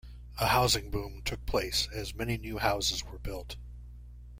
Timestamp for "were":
3.03-3.19